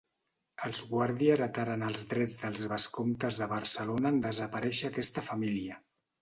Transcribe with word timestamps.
Els 0.67 0.79
Guàrdia 0.93 1.35
heretaren 1.35 1.83
els 1.89 1.99
drets 2.13 2.37
dels 2.45 2.63
vescomtes 2.71 3.37
de 3.43 3.49
Barcelona 3.53 4.13
en 4.15 4.19
desaparèixer 4.25 4.91
aquesta 4.91 5.27
família. 5.29 5.79